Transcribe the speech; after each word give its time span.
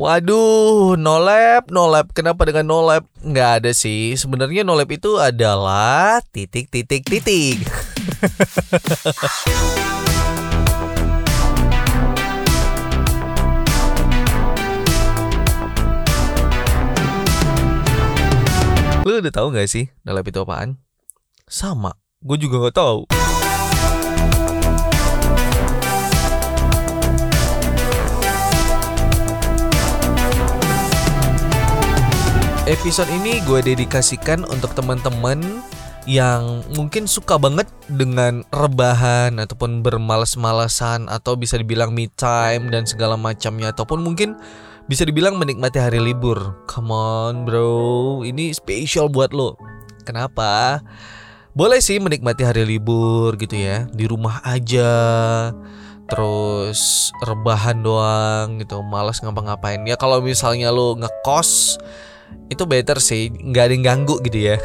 Waduh, 0.00 0.96
no 0.96 1.20
lab, 1.20 1.68
no 1.68 1.84
lab. 1.84 2.16
Kenapa 2.16 2.48
dengan 2.48 2.64
no 2.64 2.80
lab? 2.80 3.04
Nggak 3.20 3.50
ada 3.60 3.76
sih. 3.76 4.16
Sebenarnya 4.16 4.64
no 4.64 4.72
lab 4.72 4.88
itu 4.88 5.20
adalah 5.20 6.24
titik 6.32 6.72
titik 6.72 7.04
titik. 7.04 7.60
Lu 19.04 19.18
udah 19.18 19.34
tahu 19.34 19.52
nggak 19.52 19.68
sih 19.68 19.92
no 20.08 20.16
lab 20.16 20.24
itu 20.24 20.40
apaan? 20.40 20.80
Sama, 21.44 21.92
gue 22.24 22.40
juga 22.40 22.64
nggak 22.64 22.76
tahu. 22.80 23.21
Episode 32.72 33.12
ini 33.12 33.44
gue 33.44 33.60
dedikasikan 33.60 34.48
untuk 34.48 34.72
teman-teman 34.72 35.60
yang 36.08 36.64
mungkin 36.72 37.04
suka 37.04 37.36
banget 37.36 37.68
dengan 37.84 38.48
rebahan 38.48 39.36
ataupun 39.36 39.84
bermalas-malasan 39.84 41.04
atau 41.12 41.36
bisa 41.36 41.60
dibilang 41.60 41.92
me 41.92 42.08
time 42.16 42.72
dan 42.72 42.88
segala 42.88 43.20
macamnya 43.20 43.76
ataupun 43.76 44.00
mungkin 44.00 44.40
bisa 44.88 45.04
dibilang 45.04 45.36
menikmati 45.36 45.84
hari 45.84 46.00
libur. 46.00 46.64
Come 46.64 46.88
on, 46.88 47.44
bro. 47.44 48.24
Ini 48.24 48.56
spesial 48.56 49.12
buat 49.12 49.36
lo. 49.36 49.60
Kenapa? 50.08 50.80
Boleh 51.52 51.84
sih 51.84 52.00
menikmati 52.00 52.40
hari 52.40 52.64
libur 52.64 53.36
gitu 53.36 53.52
ya, 53.52 53.84
di 53.92 54.08
rumah 54.08 54.40
aja. 54.48 54.88
Terus 56.08 57.12
rebahan 57.20 57.84
doang 57.84 58.64
gitu, 58.64 58.80
malas 58.80 59.20
ngapa-ngapain. 59.20 59.84
Ya 59.84 60.00
kalau 60.00 60.24
misalnya 60.24 60.72
lo 60.72 60.96
ngekos 60.96 61.76
itu 62.48 62.62
better 62.68 62.98
sih 63.00 63.32
nggak 63.32 63.62
ada 63.68 63.72
yang 63.72 63.84
ganggu 63.84 64.16
gitu 64.26 64.52
ya. 64.52 64.56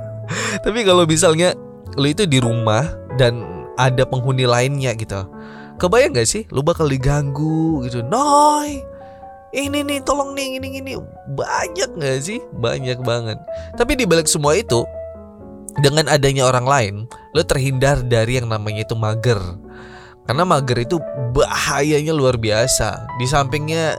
Tapi 0.64 0.82
kalau 0.82 1.06
misalnya 1.06 1.54
lo 1.96 2.06
itu 2.06 2.26
di 2.26 2.42
rumah 2.42 2.86
dan 3.16 3.42
ada 3.76 4.04
penghuni 4.08 4.44
lainnya 4.48 4.92
gitu 4.96 5.28
kebayang 5.76 6.16
gak 6.16 6.28
sih 6.28 6.42
lo 6.50 6.64
bakal 6.64 6.88
diganggu 6.88 7.84
gitu? 7.86 8.00
Noy 8.04 8.80
ini 9.56 9.80
nih 9.80 10.04
tolong 10.04 10.36
nih 10.36 10.60
ini 10.60 10.84
ini. 10.84 10.92
Banyak 11.32 11.96
gak 11.96 12.18
sih? 12.20 12.42
Banyak 12.60 13.00
banget. 13.00 13.40
Tapi 13.78 13.96
di 13.96 14.04
balik 14.04 14.28
semua 14.28 14.52
itu 14.52 14.84
dengan 15.80 16.08
adanya 16.12 16.48
orang 16.48 16.66
lain 16.66 16.94
lo 17.32 17.40
terhindar 17.44 18.04
dari 18.04 18.36
yang 18.36 18.52
namanya 18.52 18.84
itu 18.84 18.92
mager. 18.92 19.40
Karena 20.28 20.44
mager 20.44 20.82
itu 20.82 21.00
bahayanya 21.32 22.12
luar 22.12 22.36
biasa. 22.36 23.06
Di 23.16 23.24
sampingnya 23.30 23.96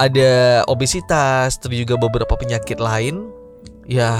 ada 0.00 0.64
obesitas, 0.64 1.60
terus 1.60 1.84
juga 1.84 2.00
beberapa 2.00 2.32
penyakit 2.32 2.80
lain, 2.80 3.28
ya 3.84 4.16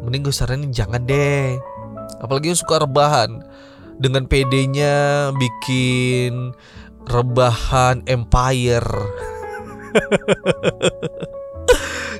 mending 0.00 0.24
gue 0.24 0.32
saranin 0.32 0.72
jangan 0.72 1.04
deh. 1.04 1.60
Apalagi 2.24 2.56
yang 2.56 2.58
suka 2.58 2.80
rebahan 2.80 3.44
dengan 4.00 4.24
PD-nya 4.24 5.28
bikin 5.36 6.56
rebahan 7.04 8.00
empire. 8.08 8.88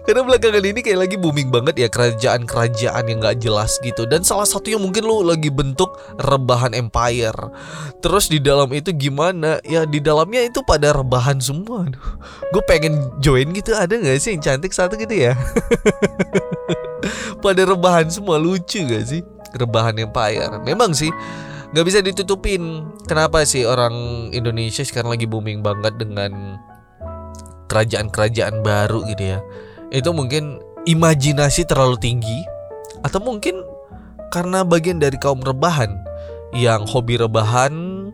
Karena 0.09 0.25
belakangan 0.25 0.65
ini 0.65 0.81
kayak 0.81 1.05
lagi 1.05 1.17
booming 1.21 1.53
banget 1.53 1.85
ya 1.85 1.89
kerajaan-kerajaan 1.93 3.13
yang 3.13 3.21
gak 3.21 3.45
jelas 3.45 3.77
gitu. 3.85 4.09
Dan 4.09 4.25
salah 4.25 4.49
satunya 4.49 4.81
mungkin 4.81 5.05
lu 5.05 5.21
lagi 5.21 5.53
bentuk 5.53 6.01
rebahan 6.17 6.73
empire. 6.73 7.37
Terus 8.01 8.33
di 8.33 8.41
dalam 8.41 8.73
itu 8.73 8.89
gimana? 8.97 9.61
Ya 9.69 9.85
di 9.85 10.01
dalamnya 10.01 10.49
itu 10.49 10.65
pada 10.65 10.97
rebahan 10.97 11.45
semua. 11.45 11.85
Gue 12.57 12.65
pengen 12.65 13.21
join 13.21 13.53
gitu. 13.53 13.77
Ada 13.77 14.01
gak 14.01 14.17
sih 14.17 14.33
yang 14.33 14.41
cantik 14.41 14.73
satu 14.73 14.97
gitu 14.97 15.13
ya? 15.13 15.37
pada 17.45 17.69
rebahan 17.69 18.09
semua. 18.09 18.41
Lucu 18.41 18.89
gak 18.89 19.05
sih? 19.05 19.21
Rebahan 19.61 19.93
empire. 20.01 20.57
Memang 20.65 20.97
sih 20.97 21.13
Gak 21.77 21.85
bisa 21.85 22.01
ditutupin. 22.01 22.89
Kenapa 23.05 23.45
sih 23.45 23.69
orang 23.69 23.93
Indonesia 24.33 24.81
sekarang 24.81 25.13
lagi 25.13 25.29
booming 25.29 25.61
banget 25.61 26.01
dengan 26.01 26.57
kerajaan-kerajaan 27.69 28.65
baru 28.65 29.05
gitu 29.05 29.37
ya 29.37 29.45
itu 29.89 30.11
mungkin 30.13 30.61
imajinasi 30.85 31.65
terlalu 31.69 31.97
tinggi 32.01 32.45
atau 33.05 33.21
mungkin 33.21 33.61
karena 34.29 34.65
bagian 34.65 35.01
dari 35.01 35.17
kaum 35.17 35.41
rebahan 35.41 35.97
yang 36.53 36.85
hobi 36.89 37.21
rebahan 37.21 38.09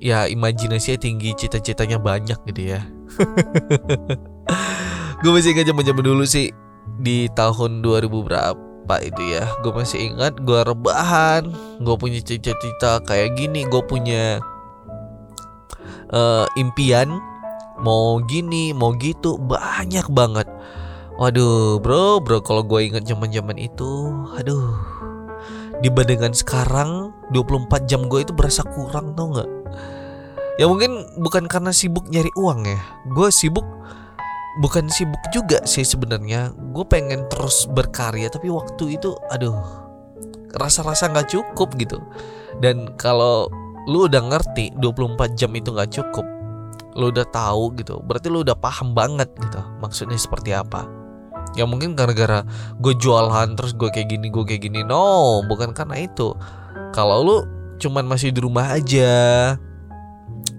ya 0.00 0.28
imajinasinya 0.28 1.00
tinggi 1.00 1.32
cita-citanya 1.36 2.00
banyak 2.00 2.38
gitu 2.48 2.76
ya. 2.76 2.80
Gue 5.24 5.34
masih 5.34 5.50
ingat 5.50 5.74
zaman 5.74 5.82
zaman 5.82 6.04
dulu 6.06 6.22
sih 6.22 6.54
di 7.02 7.26
tahun 7.34 7.82
2000 7.82 8.06
berapa 8.06 8.94
itu 9.02 9.22
ya. 9.34 9.44
Gue 9.60 9.74
masih 9.74 10.14
ingat 10.14 10.38
gue 10.38 10.60
rebahan 10.62 11.50
gue 11.82 11.96
punya 11.98 12.22
cita-cita 12.22 13.02
kayak 13.02 13.34
gini 13.34 13.66
gue 13.66 13.82
punya 13.84 14.38
uh, 16.14 16.46
impian 16.56 17.18
mau 17.82 18.18
gini 18.24 18.74
mau 18.74 18.94
gitu 18.96 19.38
banyak 19.38 20.06
banget 20.10 20.48
Waduh, 21.18 21.82
bro, 21.82 22.22
bro, 22.22 22.38
kalau 22.38 22.62
gue 22.62 22.86
inget 22.86 23.02
zaman-zaman 23.02 23.58
itu, 23.58 24.14
aduh, 24.38 24.78
dibandingkan 25.82 26.30
sekarang 26.30 27.10
24 27.34 27.90
jam 27.90 28.06
gue 28.06 28.22
itu 28.22 28.30
berasa 28.30 28.62
kurang 28.62 29.18
tau 29.18 29.34
nggak? 29.34 29.50
Ya 30.62 30.70
mungkin 30.70 31.18
bukan 31.18 31.50
karena 31.50 31.74
sibuk 31.74 32.06
nyari 32.06 32.30
uang 32.38 32.70
ya, 32.70 32.78
gue 33.10 33.34
sibuk 33.34 33.66
bukan 34.62 34.86
sibuk 34.94 35.18
juga 35.34 35.58
sih 35.66 35.82
sebenarnya. 35.82 36.54
Gue 36.70 36.86
pengen 36.86 37.26
terus 37.26 37.66
berkarya, 37.66 38.30
tapi 38.30 38.54
waktu 38.54 38.94
itu, 38.94 39.18
aduh, 39.34 39.58
rasa-rasa 40.54 41.10
nggak 41.10 41.34
cukup 41.34 41.74
gitu. 41.82 41.98
Dan 42.62 42.94
kalau 42.94 43.50
lu 43.90 44.06
udah 44.06 44.22
ngerti 44.22 44.70
24 44.78 45.34
jam 45.34 45.50
itu 45.58 45.74
nggak 45.74 45.98
cukup, 45.98 46.26
lu 46.98 47.14
udah 47.14 47.26
tahu 47.30 47.78
gitu, 47.78 48.02
berarti 48.02 48.26
lu 48.26 48.42
udah 48.42 48.58
paham 48.58 48.90
banget 48.90 49.30
gitu 49.38 49.62
maksudnya 49.78 50.18
seperti 50.18 50.50
apa. 50.50 50.84
Ya 51.54 51.64
mungkin 51.64 51.94
gara-gara 51.94 52.42
gue 52.82 52.94
jualan 52.98 53.54
terus 53.54 53.72
gue 53.72 53.88
kayak 53.88 54.10
gini 54.10 54.28
gue 54.28 54.44
kayak 54.44 54.66
gini. 54.66 54.82
No 54.82 55.40
bukan 55.46 55.72
karena 55.72 56.04
itu. 56.04 56.34
Kalau 56.92 57.22
lu 57.22 57.36
cuman 57.78 58.04
masih 58.04 58.34
di 58.34 58.42
rumah 58.42 58.74
aja 58.74 59.10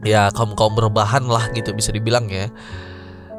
ya 0.07 0.31
kaum 0.31 0.55
kaum 0.55 0.73
berbahan 0.79 1.27
lah 1.27 1.51
gitu 1.53 1.75
bisa 1.75 1.91
dibilang 1.91 2.31
ya. 2.31 2.47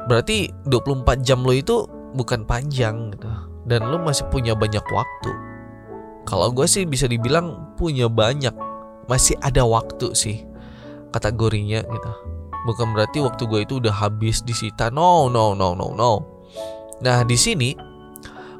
Berarti 0.05 0.53
24 0.69 1.25
jam 1.25 1.41
lo 1.41 1.51
itu 1.51 1.89
bukan 2.13 2.45
panjang 2.45 3.11
gitu. 3.17 3.29
Dan 3.65 3.89
lu 3.89 3.97
masih 3.99 4.29
punya 4.29 4.53
banyak 4.53 4.85
waktu. 4.93 5.31
Kalau 6.29 6.53
gue 6.53 6.69
sih 6.69 6.85
bisa 6.85 7.09
dibilang 7.09 7.73
punya 7.75 8.05
banyak 8.05 8.53
masih 9.09 9.35
ada 9.41 9.65
waktu 9.65 10.13
sih 10.13 10.45
kategorinya 11.11 11.83
gitu 11.83 12.11
bukan 12.67 12.93
berarti 12.93 13.23
waktu 13.23 13.43
gue 13.47 13.59
itu 13.65 13.73
udah 13.81 13.93
habis 13.93 14.45
disita 14.45 14.93
no 14.93 15.29
no 15.29 15.57
no 15.57 15.73
no 15.73 15.93
no 15.93 16.41
Nah 17.01 17.25
di 17.25 17.33
sini 17.33 17.73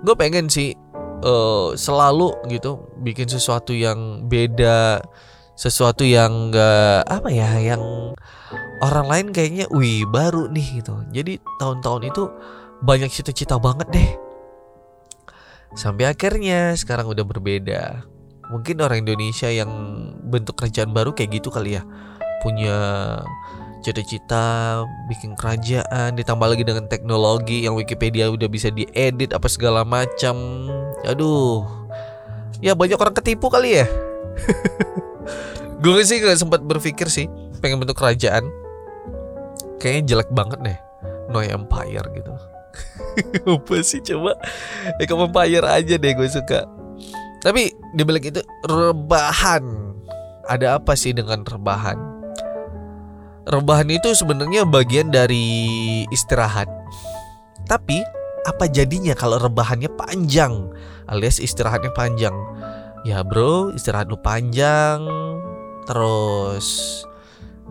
gue 0.02 0.16
pengen 0.18 0.50
sih 0.50 0.74
uh, 1.22 1.78
selalu 1.78 2.34
gitu 2.50 2.90
bikin 3.06 3.30
sesuatu 3.30 3.72
yang 3.72 4.26
beda, 4.26 5.02
sesuatu 5.54 6.02
yang 6.02 6.50
gak 6.50 7.06
apa 7.06 7.30
ya, 7.30 7.50
yang 7.62 8.14
orang 8.82 9.08
lain 9.08 9.28
kayaknya, 9.30 9.70
wih 9.70 10.06
baru 10.10 10.50
nih 10.50 10.82
gitu. 10.82 11.06
Jadi 11.14 11.38
tahun-tahun 11.62 12.02
itu 12.10 12.24
banyak 12.82 13.10
cita-cita 13.14 13.62
banget 13.62 13.88
deh. 13.94 14.10
Sampai 15.78 16.10
akhirnya 16.10 16.76
sekarang 16.76 17.08
udah 17.08 17.24
berbeda. 17.24 18.04
Mungkin 18.52 18.84
orang 18.84 19.08
Indonesia 19.08 19.48
yang 19.48 19.72
bentuk 20.28 20.60
kerajaan 20.60 20.92
baru 20.92 21.16
kayak 21.16 21.40
gitu 21.40 21.48
kali 21.48 21.80
ya, 21.80 21.86
punya 22.44 22.76
cita-cita 23.82 24.82
bikin 25.10 25.34
kerajaan 25.34 26.14
ditambah 26.14 26.48
lagi 26.48 26.62
dengan 26.62 26.86
teknologi 26.86 27.66
yang 27.66 27.74
Wikipedia 27.74 28.30
udah 28.30 28.46
bisa 28.46 28.70
diedit 28.70 29.34
apa 29.34 29.50
segala 29.50 29.82
macam. 29.82 30.38
Aduh. 31.04 31.66
Ya 32.62 32.78
banyak 32.78 33.02
orang 33.02 33.18
ketipu 33.18 33.50
kali 33.50 33.82
ya. 33.82 33.90
Gue 35.84 36.06
sih 36.06 36.22
gak 36.22 36.38
sempat 36.38 36.62
berpikir 36.62 37.10
sih 37.10 37.26
pengen 37.58 37.82
bentuk 37.82 37.98
kerajaan. 37.98 38.46
Kayaknya 39.82 40.02
jelek 40.14 40.30
banget 40.30 40.60
deh. 40.62 40.80
No 41.34 41.42
Empire 41.42 42.06
gitu. 42.14 42.34
Apa 43.58 43.76
sih 43.82 44.00
coba? 44.06 44.38
Eko 45.02 45.26
Empire 45.26 45.66
aja 45.66 45.98
deh 45.98 46.14
gue 46.14 46.30
suka. 46.30 46.70
Tapi 47.42 47.74
dibalik 47.98 48.30
itu 48.30 48.46
rebahan. 48.70 49.90
Ada 50.46 50.78
apa 50.82 50.98
sih 50.98 51.14
dengan 51.14 51.46
rebahan 51.46 52.11
rebahan 53.52 53.92
itu 53.92 54.16
sebenarnya 54.16 54.64
bagian 54.64 55.12
dari 55.12 55.46
istirahat. 56.10 56.72
Tapi 57.68 58.00
apa 58.48 58.66
jadinya 58.72 59.14
kalau 59.14 59.38
rebahannya 59.38 59.92
panjang 60.00 60.72
alias 61.12 61.38
istirahatnya 61.38 61.92
panjang? 61.94 62.34
Ya 63.04 63.22
bro, 63.26 63.74
istirahat 63.74 64.08
lu 64.08 64.18
panjang, 64.18 65.04
terus 65.90 67.02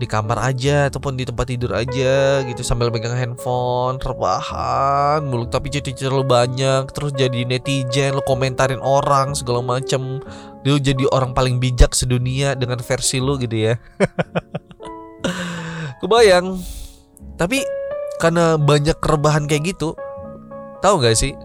di 0.00 0.08
kamar 0.08 0.40
aja 0.40 0.88
ataupun 0.88 1.12
di 1.12 1.28
tempat 1.28 1.44
tidur 1.44 1.76
aja 1.76 2.40
gitu 2.48 2.64
sambil 2.64 2.88
pegang 2.88 3.12
handphone 3.12 4.00
rebahan 4.00 5.20
mulu 5.28 5.44
tapi 5.44 5.68
cuci 5.68 6.08
lu 6.08 6.24
banyak 6.24 6.88
terus 6.96 7.12
jadi 7.12 7.44
netizen 7.44 8.16
lu 8.16 8.24
komentarin 8.24 8.80
orang 8.80 9.36
segala 9.36 9.60
macem 9.60 10.24
lu 10.64 10.80
jadi 10.80 11.04
orang 11.12 11.36
paling 11.36 11.60
bijak 11.60 11.92
sedunia 11.92 12.56
dengan 12.56 12.80
versi 12.80 13.20
lu 13.20 13.36
gitu 13.36 13.52
ya 13.52 13.76
kebayang 16.00 16.60
tapi 17.36 17.64
karena 18.20 18.56
banyak 18.56 18.96
rebahan 19.00 19.44
kayak 19.48 19.76
gitu 19.76 19.96
tahu 20.80 21.00
gak 21.04 21.16
sih 21.16 21.36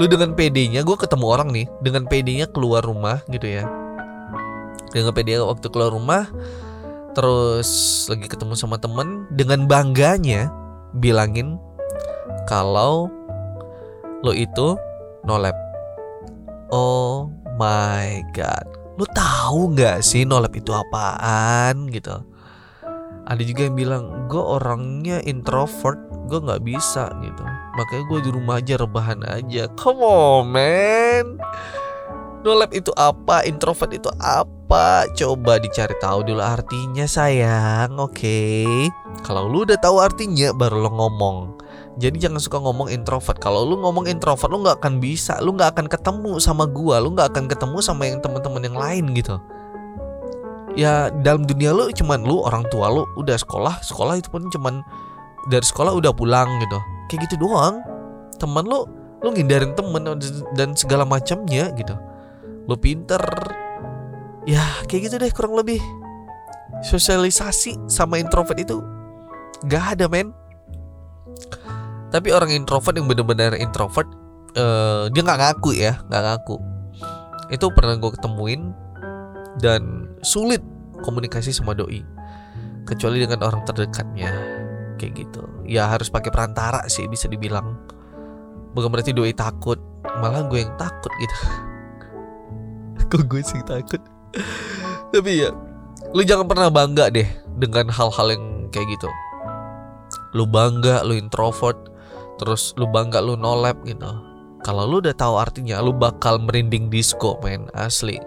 lu 0.00 0.08
dengan 0.08 0.32
PD-nya 0.32 0.84
gue 0.84 0.96
ketemu 0.96 1.26
orang 1.28 1.48
nih 1.52 1.66
dengan 1.84 2.08
PD-nya 2.08 2.48
keluar 2.48 2.80
rumah 2.80 3.20
gitu 3.28 3.44
ya 3.44 3.68
dengan 4.92 5.12
PD 5.12 5.40
waktu 5.40 5.66
keluar 5.68 5.92
rumah 5.92 6.28
terus 7.12 7.68
lagi 8.08 8.24
ketemu 8.24 8.56
sama 8.56 8.80
temen 8.80 9.28
dengan 9.32 9.68
bangganya 9.68 10.48
bilangin 10.96 11.60
kalau 12.48 13.08
lo 14.22 14.32
itu 14.32 14.78
no. 15.26 15.36
Oh 16.72 17.28
my 17.60 18.24
god, 18.32 18.64
lo 18.96 19.04
tahu 19.12 19.76
nggak 19.76 20.00
sih 20.00 20.24
no 20.24 20.40
itu 20.40 20.72
apaan 20.72 21.90
gitu? 21.92 22.31
Ada 23.30 23.42
juga 23.46 23.70
yang 23.70 23.76
bilang 23.78 24.04
gue 24.26 24.42
orangnya 24.42 25.22
introvert, 25.22 25.98
gue 26.26 26.38
nggak 26.42 26.62
bisa 26.66 27.06
gitu. 27.22 27.44
Makanya 27.78 28.04
gue 28.10 28.18
di 28.26 28.30
rumah 28.34 28.58
aja 28.58 28.74
rebahan 28.80 29.20
aja. 29.24 29.70
Come 29.78 30.02
on 30.02 30.50
man. 30.50 31.38
No 32.42 32.58
lab 32.58 32.74
itu 32.74 32.90
apa? 32.98 33.46
Introvert 33.46 33.94
itu 33.94 34.10
apa? 34.18 35.06
Coba 35.14 35.62
dicari 35.62 35.94
tahu 36.02 36.26
dulu 36.26 36.42
artinya 36.42 37.06
sayang. 37.06 37.94
Oke. 38.02 38.18
Okay. 38.18 38.90
Kalau 39.22 39.46
lu 39.46 39.62
udah 39.62 39.78
tahu 39.78 40.02
artinya 40.02 40.50
baru 40.50 40.82
lo 40.82 40.90
ngomong. 40.90 41.62
Jadi 42.02 42.18
jangan 42.18 42.42
suka 42.42 42.58
ngomong 42.58 42.90
introvert. 42.90 43.38
Kalau 43.38 43.62
lu 43.62 43.78
ngomong 43.78 44.10
introvert 44.10 44.50
lu 44.50 44.66
nggak 44.66 44.82
akan 44.82 44.98
bisa, 44.98 45.38
lu 45.38 45.54
nggak 45.54 45.78
akan 45.78 45.86
ketemu 45.86 46.42
sama 46.42 46.66
gua, 46.66 46.98
lu 46.98 47.14
nggak 47.14 47.30
akan 47.30 47.44
ketemu 47.46 47.78
sama 47.78 48.10
yang 48.10 48.18
teman-teman 48.18 48.62
yang 48.64 48.74
lain 48.74 49.04
gitu. 49.14 49.38
Ya 50.72 51.12
dalam 51.20 51.44
dunia 51.44 51.72
lu 51.76 51.92
cuman 51.92 52.24
lu 52.24 52.40
orang 52.40 52.64
tua 52.72 52.88
lu 52.88 53.04
udah 53.20 53.36
sekolah, 53.36 53.84
sekolah 53.84 54.16
itu 54.16 54.28
pun 54.32 54.48
cuman 54.48 54.80
dari 55.52 55.64
sekolah 55.64 55.92
udah 55.92 56.12
pulang 56.16 56.48
gitu. 56.64 56.78
Kayak 57.12 57.28
gitu 57.28 57.44
doang. 57.44 57.84
Teman 58.40 58.64
lu 58.64 58.88
lu 59.22 59.28
ngindarin 59.30 59.76
temen 59.76 60.02
dan 60.56 60.74
segala 60.74 61.04
macamnya 61.04 61.70
gitu. 61.76 61.94
Lo 62.66 62.74
pinter. 62.80 63.20
Ya 64.48 64.64
kayak 64.88 65.12
gitu 65.12 65.14
deh 65.20 65.30
kurang 65.30 65.54
lebih. 65.54 65.78
Sosialisasi 66.82 67.86
sama 67.86 68.18
introvert 68.18 68.58
itu 68.58 68.82
gak 69.70 69.98
ada 69.98 70.10
men. 70.10 70.34
Tapi 72.10 72.28
orang 72.34 72.50
introvert 72.52 72.92
yang 72.98 73.08
bener-bener 73.08 73.56
introvert 73.56 74.04
uh, 74.58 75.08
dia 75.08 75.22
nggak 75.24 75.40
ngaku 75.40 75.70
ya 75.78 76.00
nggak 76.10 76.22
ngaku. 76.26 76.56
Itu 77.52 77.72
pernah 77.72 77.96
gue 77.96 78.10
ketemuin 78.16 78.72
dan 79.60 80.08
sulit 80.24 80.62
komunikasi 81.02 81.52
sama 81.52 81.74
doi. 81.76 82.00
Kecuali 82.86 83.22
dengan 83.22 83.42
orang 83.44 83.62
terdekatnya 83.66 84.30
kayak 84.96 85.12
gitu. 85.26 85.42
Ya 85.66 85.90
harus 85.90 86.08
pakai 86.08 86.30
perantara 86.30 86.86
sih 86.86 87.04
bisa 87.10 87.26
dibilang. 87.26 87.76
Bukan 88.72 88.88
berarti 88.88 89.12
doi 89.12 89.34
takut 89.34 89.76
malah 90.22 90.46
gue 90.46 90.62
yang 90.62 90.74
takut 90.78 91.12
gitu. 91.18 91.36
Kok 93.10 93.22
gue 93.28 93.42
sih 93.42 93.60
takut? 93.66 94.00
Tapi 95.12 95.32
ya 95.44 95.50
lu 96.12 96.22
jangan 96.24 96.48
pernah 96.48 96.68
bangga 96.72 97.12
deh 97.12 97.28
dengan 97.58 97.90
hal-hal 97.92 98.26
yang 98.32 98.44
kayak 98.72 98.88
gitu. 98.96 99.08
Lu 100.32 100.48
bangga 100.48 101.04
lu 101.04 101.18
introvert 101.18 101.76
terus 102.40 102.72
lu 102.80 102.88
bangga 102.88 103.20
lu 103.20 103.36
nolep 103.36 103.76
gitu. 103.84 104.08
Kalau 104.62 104.86
lu 104.86 105.02
udah 105.02 105.14
tahu 105.14 105.36
artinya 105.42 105.82
lu 105.82 105.90
bakal 105.90 106.38
merinding 106.38 106.86
disco 106.86 107.38
men 107.42 107.66
asli 107.74 108.18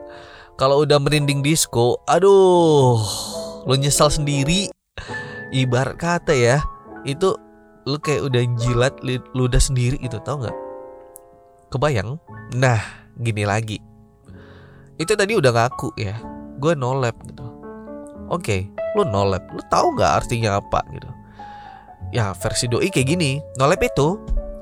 kalau 0.55 0.87
udah 0.87 0.99
merinding 1.03 1.43
disco 1.43 1.99
aduh 2.07 2.99
lu 3.67 3.75
nyesal 3.75 4.07
sendiri. 4.07 4.71
Ibarat 5.51 5.95
kata 5.99 6.33
ya 6.35 6.57
itu 7.07 7.35
lu 7.85 7.97
kayak 8.01 8.27
udah 8.27 8.43
jilat 8.59 8.93
lu 9.05 9.45
udah 9.45 9.61
sendiri 9.61 9.99
gitu 9.99 10.17
tau 10.23 10.39
nggak? 10.41 10.57
Kebayang? 11.71 12.17
Nah 12.55 12.79
gini 13.19 13.43
lagi. 13.43 13.79
Itu 14.95 15.15
tadi 15.19 15.35
udah 15.35 15.51
ngaku 15.51 15.95
ya 15.99 16.15
gue 16.55 16.73
no 16.75 16.95
lab 16.95 17.15
gitu. 17.27 17.43
Oke 18.31 18.71
okay, 18.71 18.71
no 18.95 19.21
lab 19.27 19.43
lu 19.51 19.61
tahu 19.67 19.95
nggak 19.95 20.23
artinya 20.23 20.63
apa 20.63 20.81
gitu? 20.95 21.09
Ya 22.15 22.31
versi 22.31 22.71
doi 22.71 22.87
kayak 22.87 23.11
gini 23.11 23.43
no 23.59 23.67
lab 23.67 23.83
itu 23.83 24.19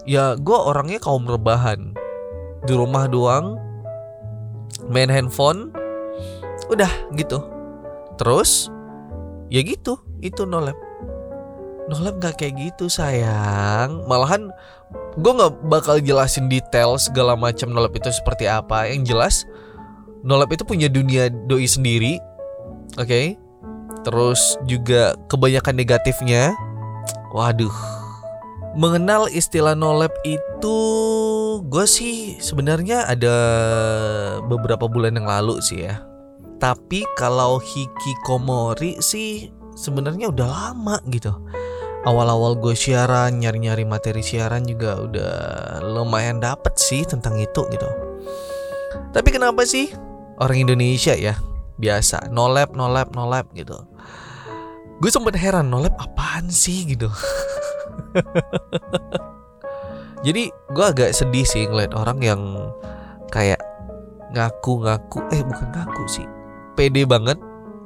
ya 0.10 0.34
gue 0.38 0.58
orangnya 0.58 0.98
kaum 0.98 1.30
rebahan. 1.30 1.94
Di 2.64 2.74
rumah 2.74 3.06
doang 3.06 3.62
main 4.90 5.12
handphone 5.12 5.83
udah 6.70 6.92
gitu 7.18 7.42
terus 8.16 8.70
ya 9.50 9.64
gitu 9.64 10.00
itu 10.24 10.46
no 10.48 10.62
lab 10.64 10.78
no 11.90 11.96
lab 12.00 12.22
gak 12.22 12.40
kayak 12.40 12.56
gitu 12.72 12.88
sayang 12.88 14.06
malahan 14.08 14.52
gue 15.18 15.32
nggak 15.34 15.54
bakal 15.70 15.98
jelasin 15.98 16.50
detail 16.50 16.96
segala 16.98 17.34
macam 17.34 17.74
no 17.74 17.86
itu 17.90 18.10
seperti 18.14 18.48
apa 18.48 18.88
yang 18.88 19.04
jelas 19.04 19.44
Nolap 20.24 20.56
itu 20.56 20.64
punya 20.64 20.88
dunia 20.88 21.28
doi 21.28 21.68
sendiri, 21.68 22.16
oke? 22.96 23.04
Okay? 23.04 23.36
Terus 24.08 24.56
juga 24.64 25.20
kebanyakan 25.28 25.76
negatifnya. 25.76 26.56
Waduh. 27.36 27.76
Mengenal 28.80 29.28
istilah 29.28 29.76
nolep 29.76 30.16
itu 30.24 30.78
gue 31.68 31.86
sih 31.86 32.40
sebenarnya 32.40 33.04
ada 33.06 33.36
beberapa 34.48 34.88
bulan 34.88 35.20
yang 35.20 35.28
lalu 35.28 35.60
sih 35.60 35.92
ya. 35.92 36.00
Tapi 36.64 37.04
kalau 37.20 37.60
hikikomori 37.60 39.04
sih 39.04 39.52
sebenarnya 39.76 40.32
udah 40.32 40.48
lama 40.48 40.96
gitu. 41.12 41.36
Awal-awal 42.08 42.56
gue 42.60 42.72
siaran, 42.72 43.44
nyari-nyari 43.44 43.84
materi 43.84 44.24
siaran 44.24 44.64
juga 44.64 45.04
udah 45.04 45.34
lumayan 45.84 46.40
dapet 46.40 46.72
sih 46.80 47.04
tentang 47.04 47.36
itu 47.36 47.68
gitu. 47.68 47.90
Tapi 49.12 49.28
kenapa 49.28 49.68
sih 49.68 49.92
orang 50.40 50.66
Indonesia 50.66 51.14
ya 51.14 51.38
biasa 51.78 52.30
no 52.30 52.50
lab 52.50 52.78
no 52.78 52.90
lab 52.90 53.10
no 53.14 53.26
lab 53.26 53.50
gitu 53.58 53.76
gue 55.02 55.12
sempet 55.12 55.36
heran 55.38 55.68
no 55.68 55.82
lab 55.82 55.98
apaan 55.98 56.48
sih 56.48 56.86
gitu 56.86 57.10
jadi 60.26 60.44
gue 60.50 60.86
agak 60.86 61.12
sedih 61.12 61.44
sih 61.44 61.66
ngeliat 61.66 61.98
orang 61.98 62.20
yang 62.22 62.42
kayak 63.34 63.60
ngaku-ngaku 64.34 65.20
eh 65.34 65.42
bukan 65.42 65.68
ngaku 65.74 66.04
sih 66.08 66.28
pede 66.74 67.06
banget 67.06 67.38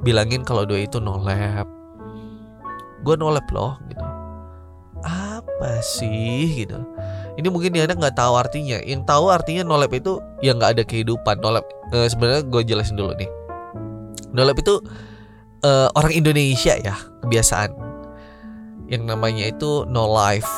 bilangin 0.02 0.46
kalau 0.46 0.64
doi 0.64 0.86
itu 0.86 1.02
no 1.02 1.18
lab. 1.18 1.66
Gue 3.02 3.14
no 3.14 3.30
lab 3.30 3.46
loh 3.50 3.78
gitu. 3.88 4.04
Apa 5.06 5.78
sih 5.82 6.66
gitu. 6.66 6.78
Ini 7.38 7.46
mungkin 7.54 7.70
dia 7.70 7.86
nggak 7.86 8.18
tahu 8.18 8.34
artinya. 8.34 8.82
Yang 8.82 9.06
tahu 9.06 9.30
artinya 9.30 9.62
nolep 9.62 9.94
itu 9.94 10.18
yang 10.42 10.58
nggak 10.58 10.78
ada 10.78 10.82
kehidupan. 10.82 11.38
Nolep 11.38 11.62
uh, 11.94 12.06
sebenarnya 12.10 12.42
gue 12.46 12.62
jelasin 12.66 12.98
dulu 12.98 13.14
nih. 13.14 13.30
Nolep 14.34 14.58
itu 14.58 14.82
uh, 15.62 15.88
orang 15.94 16.12
Indonesia 16.18 16.74
ya 16.74 16.98
kebiasaan. 17.22 17.70
Yang 18.90 19.02
namanya 19.06 19.44
itu 19.54 19.86
no 19.86 20.10
life. 20.10 20.50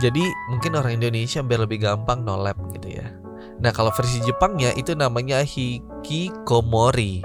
Jadi 0.00 0.24
mungkin 0.52 0.76
orang 0.76 1.00
Indonesia 1.00 1.44
biar 1.44 1.68
lebih 1.68 1.84
gampang 1.84 2.24
nolep 2.24 2.56
gitu 2.76 2.96
ya. 2.96 3.12
Nah 3.60 3.72
kalau 3.72 3.92
versi 3.92 4.20
Jepangnya 4.24 4.72
itu 4.76 4.92
namanya 4.92 5.40
hikikomori 5.44 7.24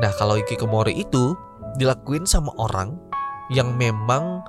nah 0.00 0.12
kalau 0.20 0.36
hikikomori 0.36 0.92
itu 0.92 1.32
dilakuin 1.80 2.24
sama 2.24 2.52
orang 2.56 2.96
yang 3.52 3.76
memang 3.78 4.42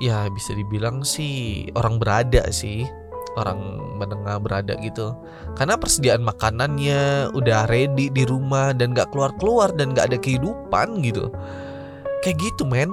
ya 0.00 0.26
bisa 0.32 0.56
dibilang 0.56 1.04
sih 1.04 1.68
orang 1.76 2.00
berada 2.00 2.48
sih 2.48 2.88
orang 3.38 3.78
menengah 3.94 4.42
berada 4.42 4.74
gitu. 4.82 5.14
Karena 5.54 5.78
persediaan 5.78 6.24
makanannya 6.24 7.30
udah 7.30 7.70
ready 7.70 8.10
di 8.10 8.26
rumah 8.26 8.74
dan 8.74 8.90
gak 8.90 9.14
keluar-keluar 9.14 9.70
dan 9.70 9.94
gak 9.94 10.10
ada 10.10 10.18
kehidupan 10.18 10.98
gitu. 11.06 11.30
Kayak 12.26 12.36
gitu 12.42 12.66
men. 12.66 12.90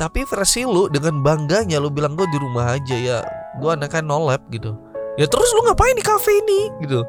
Tapi 0.00 0.26
versi 0.26 0.66
lu 0.66 0.90
dengan 0.90 1.22
bangganya 1.22 1.78
lu 1.78 1.92
bilang 1.92 2.18
gue 2.18 2.26
di 2.32 2.38
rumah 2.40 2.74
aja 2.74 2.96
ya 2.96 3.18
gue 3.60 3.70
anaknya 3.70 4.02
no 4.02 4.26
lab 4.26 4.42
gitu. 4.50 4.74
Ya 5.20 5.28
terus 5.28 5.52
lu 5.54 5.62
ngapain 5.68 5.94
di 5.94 6.02
cafe 6.02 6.42
ini? 6.42 6.60
Gitu 6.82 7.04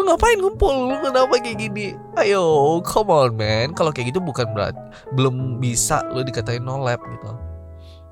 lu 0.00 0.08
ngapain 0.08 0.40
ngumpul? 0.40 0.88
Lu 0.88 0.96
kenapa 1.04 1.36
kayak 1.36 1.60
gini? 1.60 1.92
Ayo 2.16 2.80
come 2.80 3.12
on 3.12 3.36
man. 3.36 3.76
Kalau 3.76 3.92
kayak 3.92 4.16
gitu 4.16 4.20
bukan 4.24 4.48
berat 4.56 4.72
belum 5.12 5.60
bisa 5.60 6.00
lu 6.16 6.24
dikatain 6.24 6.64
no 6.64 6.80
lab 6.80 7.04
gitu. 7.04 7.36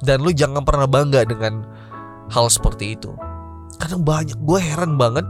Dan 0.05 0.21
lu 0.21 0.31
jangan 0.31 0.63
pernah 0.69 0.85
bangga 0.85 1.25
dengan 1.25 1.65
hal 2.29 2.53
seperti 2.53 2.93
itu. 2.93 3.17
Karena 3.81 3.97
banyak 3.97 4.37
gue 4.45 4.61
heran 4.61 5.01
banget 5.01 5.25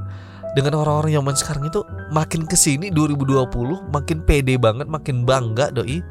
dengan 0.59 0.83
orang-orang 0.83 1.15
zaman 1.15 1.35
sekarang 1.39 1.65
itu 1.71 1.81
makin 2.11 2.43
ke 2.43 2.57
sini 2.59 2.91
2020 2.91 3.95
makin 3.95 4.19
pede 4.27 4.59
banget 4.59 4.91
makin 4.91 5.23
bangga 5.23 5.71
doi. 5.71 6.03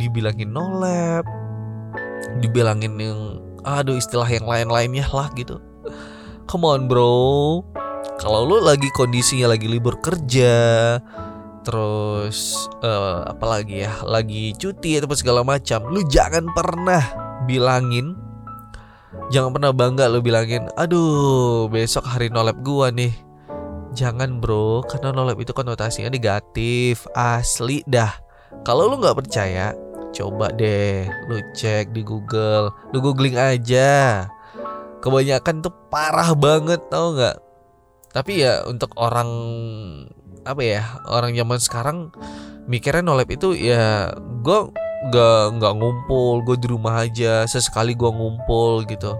Dibilangin 0.00 0.48
nolep 0.48 1.28
dibilangin 2.38 2.94
yang 2.96 3.42
aduh 3.66 3.98
istilah 3.98 4.28
yang 4.30 4.46
lain-lainnya 4.46 5.04
lah 5.12 5.28
gitu. 5.36 5.60
Come 6.48 6.66
on 6.66 6.86
bro 6.88 7.62
kalau 8.20 8.44
lu 8.44 8.56
lagi 8.60 8.88
kondisinya 8.92 9.52
lagi 9.52 9.66
libur 9.66 9.96
kerja 10.00 10.98
terus 11.60 12.68
uh, 12.80 13.24
apalagi 13.28 13.84
ya 13.84 13.92
lagi 14.04 14.56
cuti 14.56 14.96
atau 14.96 15.12
segala 15.12 15.44
macam 15.44 15.84
lu 15.92 16.00
jangan 16.08 16.48
pernah 16.56 17.04
bilangin 17.44 18.16
jangan 19.28 19.52
pernah 19.52 19.72
bangga 19.72 20.08
lu 20.08 20.24
bilangin 20.24 20.68
aduh 20.76 21.68
besok 21.68 22.04
hari 22.06 22.28
nolep 22.28 22.56
gua 22.64 22.92
nih. 22.92 23.12
Jangan 23.90 24.38
bro 24.38 24.86
karena 24.86 25.10
nolep 25.10 25.42
itu 25.42 25.50
konotasinya 25.50 26.14
negatif 26.14 27.10
asli 27.10 27.82
dah. 27.90 28.14
Kalau 28.62 28.86
lu 28.86 29.02
nggak 29.02 29.18
percaya 29.18 29.74
Coba 30.10 30.50
deh 30.50 31.06
lu 31.30 31.38
cek 31.54 31.94
di 31.94 32.02
Google 32.02 32.74
Lu 32.90 32.98
googling 32.98 33.38
aja. 33.38 34.26
Kebanyakan 35.02 35.62
tuh 35.64 35.74
parah 35.88 36.34
banget 36.38 36.82
tau 36.90 37.16
nggak 37.16 37.49
Tapi 38.10 38.42
ya 38.42 38.66
untuk 38.66 38.90
orang 38.98 39.30
Apa 40.42 40.62
ya 40.62 40.82
Orang 41.06 41.34
zaman 41.34 41.58
sekarang 41.62 41.98
Mikirnya 42.66 43.06
nolep 43.06 43.30
itu 43.30 43.54
ya 43.54 44.10
Gue 44.42 44.70
nggak 45.10 45.56
nggak 45.56 45.72
ngumpul 45.78 46.42
Gue 46.42 46.58
di 46.58 46.66
rumah 46.66 47.06
aja 47.06 47.46
Sesekali 47.46 47.94
gue 47.94 48.10
ngumpul 48.10 48.82
gitu. 48.90 49.14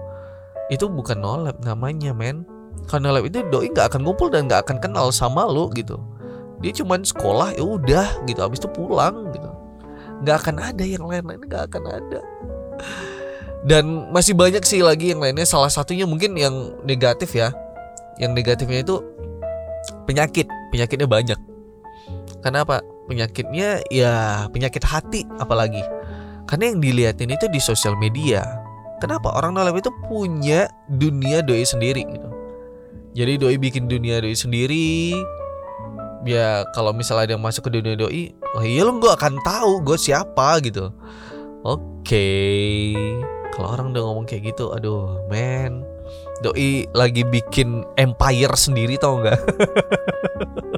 Itu 0.71 0.87
bukan 0.87 1.19
nolep 1.19 1.59
namanya 1.67 2.15
men. 2.15 2.47
Karena 2.87 3.11
nolep 3.11 3.27
itu 3.27 3.43
doi 3.51 3.67
nggak 3.67 3.91
akan 3.91 4.07
ngumpul 4.07 4.31
dan 4.31 4.47
nggak 4.47 4.63
akan 4.63 4.77
kenal 4.79 5.11
sama 5.11 5.43
lu 5.43 5.67
gitu. 5.75 5.99
Dia 6.63 6.71
cuman 6.71 7.03
sekolah 7.03 7.57
ya 7.57 7.65
udah 7.65 8.07
gitu 8.23 8.39
Habis 8.39 8.63
itu 8.63 8.69
pulang 8.71 9.27
gitu. 9.35 9.51
Nggak 10.23 10.35
akan 10.47 10.55
ada 10.63 10.83
yang 10.87 11.03
lain-lain 11.03 11.43
nggak 11.43 11.67
akan 11.67 11.83
ada. 11.91 12.19
Dan 13.67 14.09
masih 14.15 14.33
banyak 14.33 14.63
sih 14.63 14.79
lagi 14.79 15.11
yang 15.11 15.19
lainnya. 15.19 15.43
Salah 15.43 15.69
satunya 15.69 16.07
mungkin 16.07 16.39
yang 16.39 16.79
negatif 16.87 17.35
ya 17.35 17.51
yang 18.17 18.35
negatifnya 18.35 18.83
itu 18.83 18.99
penyakit 20.09 20.47
penyakitnya 20.73 21.07
banyak. 21.07 21.39
Kenapa 22.41 22.81
penyakitnya 23.05 23.85
ya 23.93 24.45
penyakit 24.49 24.83
hati 24.83 25.27
apalagi. 25.37 25.83
Karena 26.49 26.73
yang 26.73 26.79
dilihatin 26.83 27.31
itu 27.31 27.47
di 27.47 27.61
sosial 27.63 27.95
media. 27.95 28.43
Kenapa? 28.99 29.33
Orang 29.33 29.55
dalam 29.55 29.73
itu 29.73 29.89
punya 30.09 30.67
dunia 30.91 31.41
doi 31.41 31.63
sendiri 31.63 32.03
gitu. 32.05 32.27
Jadi 33.15 33.39
doi 33.39 33.55
bikin 33.59 33.87
dunia 33.87 34.19
doi 34.19 34.35
sendiri 34.35 35.15
ya 36.21 36.61
kalau 36.77 36.93
misalnya 36.93 37.25
ada 37.25 37.33
yang 37.33 37.41
masuk 37.41 37.65
ke 37.65 37.81
dunia 37.81 37.97
doi 37.97 38.29
oh 38.53 38.61
iya 38.61 38.85
lo 38.85 38.93
gue 39.01 39.09
akan 39.09 39.41
tahu 39.41 39.81
gue 39.81 39.97
siapa 39.97 40.61
gitu. 40.61 40.93
Oke. 41.61 42.01
Okay. 42.05 42.93
kalau 43.51 43.77
orang 43.77 43.91
udah 43.93 44.01
ngomong 44.07 44.25
kayak 44.25 44.55
gitu 44.55 44.71
aduh 44.71 45.21
man 45.27 45.83
doi 46.41 46.89
lagi 46.95 47.21
bikin 47.27 47.85
empire 47.95 48.55
sendiri 48.57 48.97
tau 48.97 49.21
nggak 49.21 49.39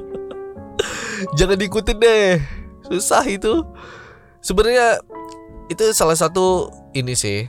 jangan 1.38 1.56
diikutin 1.56 1.98
deh 1.98 2.38
susah 2.84 3.24
itu 3.24 3.64
sebenarnya 4.44 5.00
itu 5.72 5.82
salah 5.96 6.14
satu 6.14 6.68
ini 6.92 7.16
sih 7.16 7.48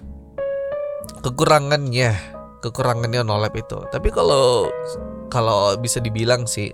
kekurangannya 1.22 2.16
kekurangannya 2.64 3.22
nolep 3.22 3.60
itu 3.60 3.84
tapi 3.92 4.10
kalau 4.10 4.72
kalau 5.28 5.76
bisa 5.76 6.00
dibilang 6.00 6.48
sih 6.48 6.72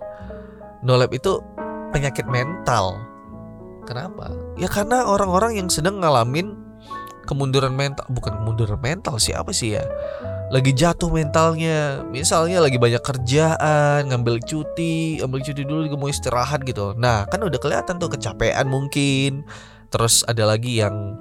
Nolep 0.82 1.14
itu 1.14 1.38
penyakit 1.94 2.26
mental. 2.26 2.98
Kenapa? 3.86 4.34
Ya 4.58 4.66
karena 4.66 5.06
orang-orang 5.06 5.62
yang 5.62 5.70
sedang 5.70 6.02
ngalamin 6.02 6.58
kemunduran 7.30 7.78
mental, 7.78 8.06
bukan 8.10 8.42
kemunduran 8.42 8.82
mental 8.82 9.22
sih 9.22 9.34
apa 9.38 9.54
sih 9.54 9.78
ya? 9.78 9.86
Lagi 10.52 10.76
jatuh 10.76 11.08
mentalnya, 11.08 12.04
misalnya 12.12 12.60
lagi 12.60 12.76
banyak 12.76 13.00
kerjaan, 13.00 14.12
ngambil 14.12 14.44
cuti, 14.44 15.24
ambil 15.24 15.40
cuti 15.40 15.64
dulu 15.64 15.88
juga 15.88 15.96
mau 15.96 16.12
istirahat 16.12 16.68
gitu. 16.68 16.92
Nah, 17.00 17.24
kan 17.32 17.40
udah 17.40 17.56
kelihatan 17.56 17.96
tuh 17.96 18.12
kecapean 18.12 18.68
mungkin. 18.68 19.48
Terus 19.88 20.28
ada 20.28 20.44
lagi 20.44 20.84
yang 20.84 21.16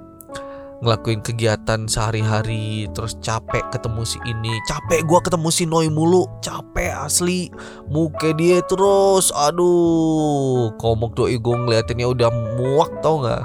ngelakuin 0.81 1.21
kegiatan 1.21 1.85
sehari-hari 1.85 2.89
terus 2.97 3.13
capek 3.21 3.61
ketemu 3.69 4.01
si 4.01 4.17
ini 4.25 4.49
capek 4.65 5.05
gua 5.05 5.21
ketemu 5.21 5.49
si 5.53 5.69
Noi 5.69 5.93
mulu 5.93 6.25
capek 6.41 7.05
asli 7.05 7.53
muka 7.85 8.33
dia 8.33 8.65
terus 8.65 9.29
aduh 9.29 10.73
komok 10.81 11.13
doi 11.13 11.37
gue 11.37 11.55
ngeliatinnya 11.55 12.09
udah 12.09 12.33
muak 12.57 12.97
tau 13.05 13.21
nggak 13.21 13.43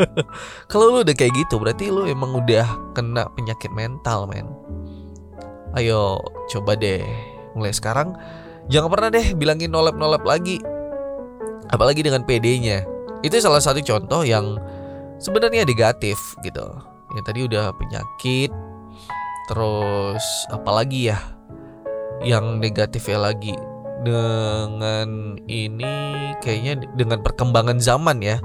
kalau 0.70 0.94
lu 0.94 0.98
udah 1.02 1.16
kayak 1.18 1.34
gitu 1.34 1.58
berarti 1.58 1.90
lu 1.90 2.06
emang 2.06 2.38
udah 2.38 2.94
kena 2.94 3.26
penyakit 3.34 3.74
mental 3.74 4.30
men 4.30 4.46
ayo 5.78 6.18
coba 6.50 6.74
deh 6.74 7.02
mulai 7.54 7.74
sekarang. 7.74 8.14
Jangan 8.70 8.90
pernah 8.90 9.10
deh 9.10 9.34
bilangin 9.34 9.74
nolep-nolep 9.74 10.22
lagi. 10.22 10.62
Apalagi 11.70 12.06
dengan 12.06 12.22
PD-nya. 12.26 12.86
Itu 13.20 13.36
salah 13.42 13.60
satu 13.60 13.82
contoh 13.82 14.22
yang 14.22 14.58
sebenarnya 15.18 15.66
negatif 15.66 16.16
gitu. 16.46 16.66
Ya 17.10 17.20
tadi 17.26 17.42
udah 17.44 17.74
penyakit, 17.74 18.54
terus 19.50 20.24
apalagi 20.54 21.10
ya 21.10 21.18
yang 22.22 22.62
negatif 22.62 23.10
ya 23.10 23.18
lagi 23.18 23.52
dengan 24.06 25.36
ini 25.50 25.92
kayaknya 26.40 26.86
dengan 26.94 27.20
perkembangan 27.20 27.82
zaman 27.82 28.22
ya. 28.22 28.38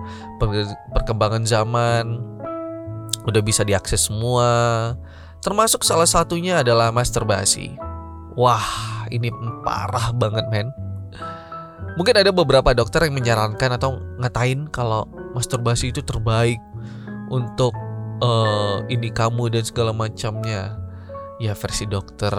Perkembangan 0.92 1.46
zaman 1.46 2.20
udah 3.26 3.42
bisa 3.46 3.62
diakses 3.62 4.10
semua 4.10 4.94
termasuk 5.44 5.84
salah 5.84 6.08
satunya 6.08 6.62
adalah 6.62 6.92
masturbasi 6.94 7.76
wah 8.36 9.08
ini 9.10 9.32
parah 9.64 10.12
banget 10.14 10.46
men. 10.52 10.70
Mungkin 11.96 12.20
ada 12.20 12.32
beberapa 12.36 12.76
dokter 12.76 13.08
yang 13.08 13.16
menyarankan 13.16 13.80
atau 13.80 14.04
ngatain 14.20 14.68
kalau 14.68 15.08
masturbasi 15.32 15.96
itu 15.96 16.04
terbaik 16.04 16.60
untuk 17.32 17.72
uh, 18.20 18.84
ini 18.92 19.08
kamu 19.16 19.48
dan 19.56 19.64
segala 19.64 19.96
macamnya. 19.96 20.76
Ya 21.36 21.52
versi 21.52 21.84
dokter. 21.84 22.32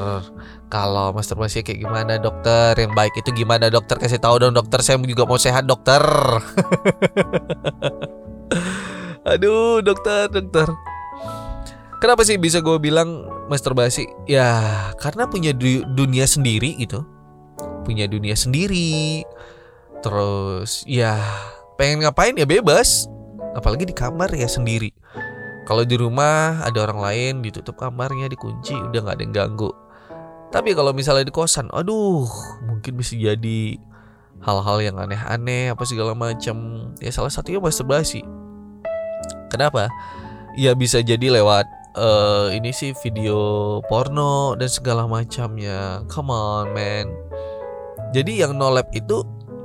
Kalau 0.73 1.13
masturbasi 1.13 1.61
kayak 1.61 1.85
gimana 1.85 2.17
dokter? 2.17 2.77
Yang 2.81 2.93
baik 2.97 3.13
itu 3.21 3.31
gimana 3.45 3.69
dokter? 3.69 4.01
Kasih 4.01 4.21
tahu 4.21 4.41
dong 4.41 4.57
dokter. 4.57 4.81
Saya 4.81 4.97
juga 5.05 5.29
mau 5.29 5.37
sehat 5.37 5.69
dokter. 5.69 6.01
Aduh 9.37 9.85
dokter 9.85 10.33
dokter 10.33 10.71
kenapa 12.01 12.23
sih 12.25 12.37
bisa 12.37 12.61
gue 12.61 12.77
bilang 12.79 13.29
masturbasi? 13.49 14.09
Ya 14.29 14.91
karena 15.01 15.27
punya 15.29 15.53
du 15.57 15.85
dunia 15.95 16.29
sendiri 16.29 16.77
gitu. 16.81 17.05
Punya 17.87 18.11
dunia 18.11 18.35
sendiri. 18.35 19.23
Terus 20.03 20.85
ya 20.85 21.19
pengen 21.81 22.05
ngapain? 22.05 22.37
Ya 22.37 22.45
bebas. 22.45 23.09
Apalagi 23.57 23.89
di 23.89 23.95
kamar 23.97 24.33
ya 24.37 24.47
sendiri. 24.47 24.93
Kalau 25.67 25.83
di 25.83 25.99
rumah 25.99 26.63
ada 26.63 26.87
orang 26.87 27.01
lain 27.03 27.33
ditutup 27.43 27.75
kamarnya 27.75 28.31
dikunci 28.31 28.77
udah 28.77 29.01
nggak 29.03 29.17
ada 29.19 29.25
yang 29.25 29.35
ganggu. 29.35 29.71
Tapi 30.55 30.79
kalau 30.79 30.95
misalnya 30.95 31.27
di 31.27 31.35
kosan 31.35 31.67
aduh 31.75 32.29
mungkin 32.71 32.95
bisa 32.95 33.19
jadi 33.19 33.75
hal-hal 34.47 34.79
yang 34.79 34.97
aneh-aneh 35.01 35.75
apa 35.75 35.83
segala 35.83 36.15
macam. 36.15 36.89
Ya 37.03 37.11
salah 37.11 37.33
satunya 37.33 37.59
masturbasi. 37.59 38.23
Kenapa? 39.51 39.91
Ya 40.55 40.77
bisa 40.79 41.03
jadi 41.03 41.35
lewat 41.35 41.67
uh, 41.97 42.53
ini 42.53 42.71
sih 42.71 42.93
video 43.01 43.81
porno 43.89 44.55
dan 44.55 44.69
segala 44.69 45.09
macamnya. 45.09 46.05
Come 46.13 46.31
on 46.31 46.71
man. 46.77 47.11
Jadi 48.15 48.45
yang 48.45 48.55
no 48.61 48.71
lab 48.71 48.87
itu 48.95 49.25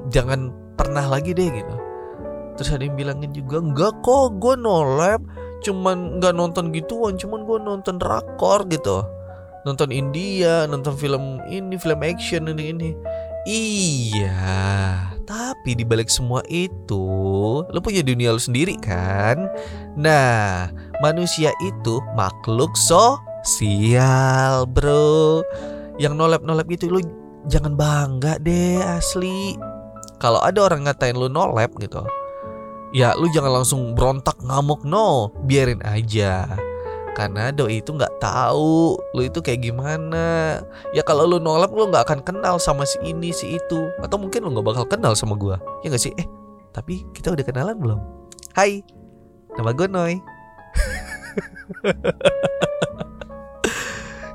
jangan 0.10 0.50
pernah 0.80 1.06
lagi 1.06 1.36
deh 1.36 1.52
gitu. 1.52 1.76
Terus 2.58 2.70
ada 2.74 2.84
yang 2.84 2.98
bilangin 2.98 3.32
juga 3.32 3.62
enggak 3.62 3.94
kok 4.02 4.40
gue 4.42 4.56
nolep 4.58 5.22
cuman 5.62 6.18
nggak 6.18 6.34
nonton 6.34 6.74
gituan 6.74 7.22
cuman 7.22 7.46
gue 7.46 7.58
nonton 7.62 7.96
drakor 8.02 8.66
gitu. 8.72 9.06
Nonton 9.62 9.94
India 9.94 10.66
nonton 10.66 10.98
film 10.98 11.38
ini 11.46 11.78
film 11.78 12.02
action 12.02 12.50
ini 12.50 12.64
ini. 12.74 12.90
Iya 13.46 15.11
tapi 15.32 15.80
dibalik 15.80 16.12
semua 16.12 16.44
itu 16.52 17.08
lo 17.64 17.80
punya 17.80 18.04
dunia 18.04 18.36
lo 18.36 18.42
sendiri 18.44 18.76
kan? 18.84 19.48
Nah 19.96 20.68
manusia 21.00 21.56
itu 21.64 22.04
makhluk 22.20 22.76
sosial 22.76 24.68
bro. 24.68 25.40
Yang 25.96 26.14
nolep 26.20 26.44
nolep 26.44 26.68
gitu 26.68 26.92
lo 26.92 27.00
jangan 27.48 27.80
bangga 27.80 28.44
deh 28.44 28.84
asli. 28.84 29.56
Kalau 30.20 30.44
ada 30.44 30.68
orang 30.68 30.84
ngatain 30.84 31.16
lo 31.16 31.32
nolep 31.32 31.72
gitu 31.80 32.04
ya 32.92 33.16
lu 33.16 33.32
jangan 33.32 33.64
langsung 33.64 33.96
berontak 33.96 34.36
ngamuk 34.44 34.84
no. 34.84 35.32
Biarin 35.48 35.80
aja 35.88 36.60
Karena 37.12 37.52
doi 37.52 37.84
itu 37.84 37.92
nggak 37.92 38.24
tahu 38.24 38.96
lu 39.16 39.22
itu 39.28 39.40
kayak 39.44 39.68
gimana. 39.68 40.60
Ya 40.96 41.04
kalau 41.04 41.28
lu 41.28 41.38
nolak 41.44 41.72
lu 41.76 41.92
nggak 41.92 42.08
akan 42.08 42.20
kenal 42.24 42.56
sama 42.58 42.88
si 42.88 42.98
ini 43.04 43.36
si 43.36 43.60
itu. 43.60 43.92
Atau 44.00 44.16
mungkin 44.20 44.48
lu 44.48 44.56
nggak 44.56 44.68
bakal 44.68 44.86
kenal 44.88 45.14
sama 45.16 45.36
gua. 45.36 45.60
Ya 45.84 45.92
nggak 45.92 46.04
sih? 46.04 46.14
Eh 46.16 46.28
tapi 46.72 47.04
kita 47.12 47.36
udah 47.36 47.44
kenalan 47.44 47.76
belum? 47.76 48.00
Hai, 48.56 48.84
nama 49.60 49.72
gue 49.76 49.88
Noy. 49.92 50.14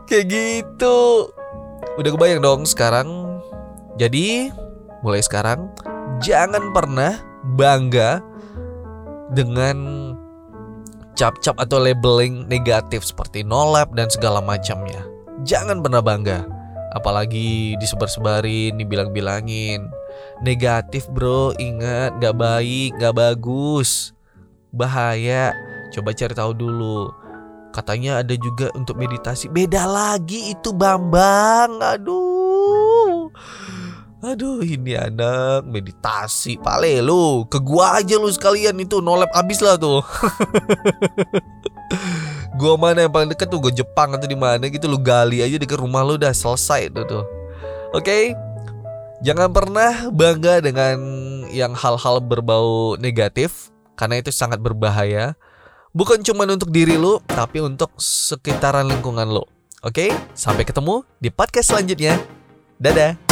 kayak 0.09 0.27
gitu. 0.29 1.29
Udah 1.97 2.11
kebayang 2.13 2.45
dong 2.45 2.69
sekarang. 2.69 3.09
Jadi 3.97 4.53
mulai 5.01 5.25
sekarang 5.25 5.73
jangan 6.21 6.73
pernah 6.77 7.17
bangga 7.57 8.21
dengan 9.33 10.16
cap-cap 11.17 11.57
atau 11.57 11.81
labeling 11.81 12.45
negatif 12.47 13.03
seperti 13.03 13.41
nolap 13.41 13.91
dan 13.97 14.13
segala 14.13 14.45
macamnya. 14.45 15.01
Jangan 15.49 15.81
pernah 15.81 16.05
bangga. 16.05 16.45
Apalagi 16.93 17.77
disebar-sebarin, 17.81 18.77
dibilang-bilangin. 18.77 19.89
Negatif 20.45 21.09
bro, 21.13 21.53
ingat 21.57 22.21
gak 22.21 22.37
baik, 22.37 22.97
gak 23.01 23.17
bagus. 23.17 24.13
Bahaya. 24.73 25.53
Coba 25.93 26.13
cari 26.13 26.33
tahu 26.37 26.53
dulu. 26.53 27.13
Katanya 27.73 28.25
ada 28.25 28.33
juga 28.37 28.73
untuk 28.73 28.97
meditasi. 28.97 29.53
Beda 29.53 29.85
lagi 29.85 30.57
itu 30.57 30.73
Bambang. 30.73 31.81
Aduh. 31.81 32.26
Aduh 34.25 34.65
ini 34.65 34.97
anak 34.97 35.69
meditasi. 35.69 36.57
Pale 36.57 37.05
lu. 37.05 37.45
Ke 37.53 37.61
gua 37.61 38.01
aja 38.01 38.17
lu 38.17 38.33
sekalian 38.33 38.81
itu 38.81 39.05
Nolep 39.05 39.29
abis 39.37 39.61
lah 39.61 39.77
tuh. 39.77 40.01
Gua 42.57 42.81
mana 42.81 43.05
yang 43.05 43.13
paling 43.13 43.29
deket 43.29 43.53
tuh? 43.53 43.61
Gua 43.61 43.69
Jepang 43.69 44.17
atau 44.17 44.25
di 44.25 44.33
mana 44.33 44.65
gitu 44.73 44.89
Lu 44.89 44.97
gali 44.97 45.45
aja 45.45 45.61
deket 45.61 45.77
rumah 45.77 46.01
lu 46.01 46.17
udah 46.17 46.33
selesai 46.33 46.89
tuh 46.89 47.05
tuh. 47.05 47.25
Oke? 47.93 48.05
Okay? 48.05 48.23
Jangan 49.21 49.53
pernah 49.53 50.09
bangga 50.09 50.65
dengan 50.65 50.97
yang 51.49 51.73
hal-hal 51.73 52.21
berbau 52.21 53.01
negatif 53.01 53.73
Karena 53.97 54.21
itu 54.21 54.33
sangat 54.33 54.61
berbahaya. 54.65 55.37
Bukan 55.93 56.25
cuma 56.25 56.49
untuk 56.49 56.73
diri 56.73 56.97
lu 56.97 57.21
Tapi 57.29 57.61
untuk 57.61 57.93
sekitaran 58.01 58.89
lingkungan 58.89 59.29
lu. 59.29 59.45
Oke, 59.85 60.09
okay? 60.09 60.11
sampai 60.33 60.65
ketemu 60.65 61.05
di 61.21 61.29
podcast 61.29 61.71
selanjutnya. 61.71 62.17
Dadah 62.81 63.26